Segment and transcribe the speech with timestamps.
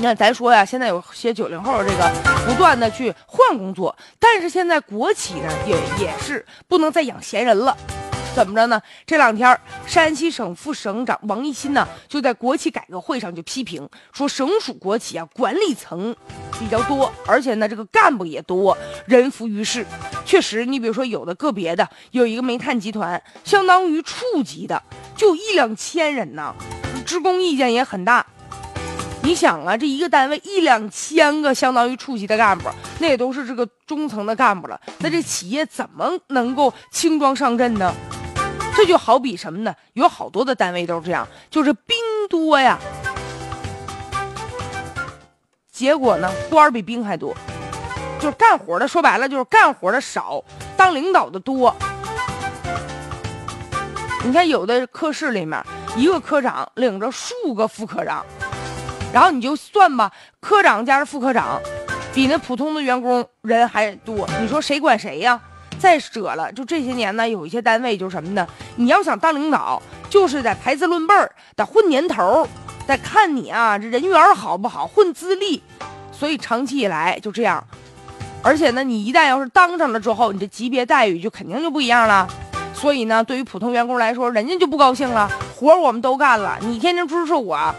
[0.00, 2.10] 你看，咱说呀，现在有些九零后这个
[2.46, 7.76] 不断的去换工作，但是现在国企呢也也是不能再养闲人了。
[8.34, 8.80] 怎么着呢？
[9.04, 16.16] 这两天，山西省副省长王一新呢就在国企改革会上就批评说，省属国企啊管理层
[16.58, 19.84] 比较多，而且呢这个干部也多，人浮于事。
[20.24, 24.82] 确实，你比如说有的个别的有一个煤炭集团，相当于处级的
[25.14, 26.54] 就一两千人呢，
[27.04, 28.24] 职工意见也很大。
[29.30, 32.68] 你想啊，这一个单位一两千个相当于处级的干部，
[32.98, 37.94] 那也都是这个中层的干部了，那这企业怎么能够轻装上阵呢？
[38.74, 39.72] 这就好比什么呢？
[39.92, 41.96] 有好多的单位都是这样，就是兵
[42.28, 42.76] 多呀，
[45.70, 47.32] 结果呢官比兵还多，
[48.18, 50.42] 就是干活的说白了就是干活的少，
[50.76, 51.72] 当领导的多。
[54.24, 55.64] 你看有的科室里面，
[55.96, 58.26] 一个科长领着数个副科长，
[59.12, 60.10] 然后你就算吧，
[60.40, 61.60] 科长加上副科长，
[62.14, 65.40] 比那普通的员工人还多，你说谁管谁呀？
[65.78, 68.46] 再者了，就这些年呢，有一些单位就是什么呢？
[68.76, 72.46] 你要想当领导，就是得排资论辈儿，得混年头，
[72.86, 75.62] 得看你啊这人缘好不好，混资历。
[76.12, 77.64] 所以长期以来就这样。
[78.42, 82.28] 而且呢，你一旦要是当上了之后，你这级别待遇就肯定就不一样了。
[82.74, 85.30] 所以呢，对于普通员工来说，人家就不高兴了。
[85.56, 87.74] 活我们都干了，你天天支持我，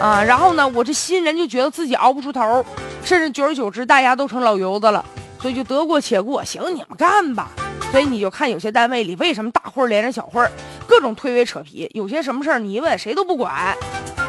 [0.00, 2.64] 啊，然后呢，我这新人就觉得自己熬不出头，
[3.04, 5.04] 甚至久而久之，大家都成老油子了。
[5.40, 7.50] 所以就得过且过，行，你们干吧。
[7.90, 10.46] 所以你就看有些单位里为什么大会连着小会，
[10.86, 13.76] 各种推诿扯皮，有些什么事儿你一问谁都不管，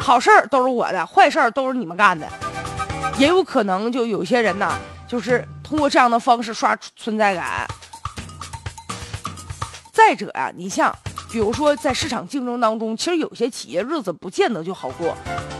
[0.00, 2.26] 好事儿都是我的，坏事儿都是你们干的。
[3.18, 4.72] 也有可能就有些人呢，
[5.06, 7.66] 就是通过这样的方式刷存在感。
[9.92, 10.94] 再者呀，你像
[11.32, 15.16] 比如说在市场竞争当中，其实有些企业日子不见得就好过。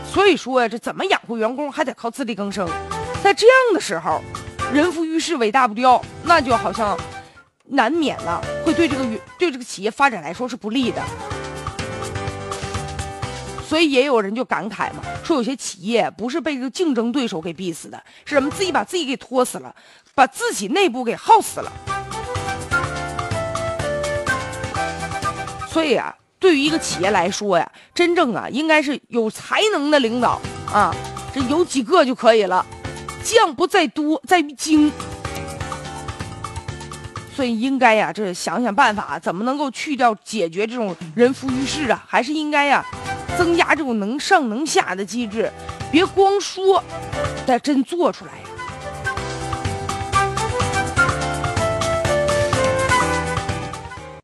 [0.07, 2.65] 所以说呀，这怎么养活员工还得靠自力更生。
[3.23, 4.21] 在这样的时候。
[4.71, 6.97] 人浮于事，尾大不掉，那就好像
[7.65, 9.05] 难免了，会对这个
[9.37, 10.99] 对这个企业发展来说是不利的。
[13.67, 19.75] 所以也有人就感慨嘛，说有些企业不是被这个竞争对手给逼死的，是什么自己把自己给拖死了，
[20.15, 21.71] 把自己内部给耗死了。
[25.73, 30.39] 所以啊，对于一个企业来说呀，真正啊，应该是有才能的领导
[30.71, 30.93] 啊，
[31.33, 32.63] 这有几个就可以了。
[33.23, 34.91] 将不在多，在于精。
[37.35, 42.03] 所以应该呀，这想想办法，怎么能够去掉、解决这种人浮于事啊？
[42.07, 42.85] 还是应该呀，
[43.35, 45.51] 增加这种能上能下的机制，
[45.91, 46.83] 别光说，
[47.47, 48.33] 得真做出来。